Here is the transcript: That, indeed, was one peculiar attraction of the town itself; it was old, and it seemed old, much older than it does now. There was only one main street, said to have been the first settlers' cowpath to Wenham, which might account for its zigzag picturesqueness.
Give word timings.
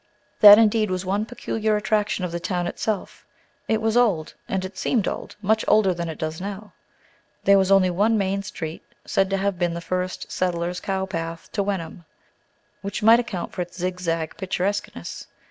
That, 0.39 0.57
indeed, 0.57 0.89
was 0.89 1.05
one 1.05 1.27
peculiar 1.27 1.77
attraction 1.77 2.25
of 2.25 2.31
the 2.31 2.39
town 2.39 2.65
itself; 2.65 3.23
it 3.67 3.79
was 3.79 3.95
old, 3.95 4.33
and 4.49 4.65
it 4.65 4.75
seemed 4.75 5.07
old, 5.07 5.35
much 5.43 5.63
older 5.67 5.93
than 5.93 6.09
it 6.09 6.17
does 6.17 6.41
now. 6.41 6.73
There 7.43 7.59
was 7.59 7.71
only 7.71 7.91
one 7.91 8.17
main 8.17 8.41
street, 8.41 8.83
said 9.05 9.29
to 9.29 9.37
have 9.37 9.59
been 9.59 9.75
the 9.75 9.79
first 9.79 10.31
settlers' 10.31 10.79
cowpath 10.79 11.51
to 11.51 11.61
Wenham, 11.61 12.05
which 12.81 13.03
might 13.03 13.19
account 13.19 13.53
for 13.53 13.61
its 13.61 13.77
zigzag 13.77 14.37
picturesqueness. 14.37 15.27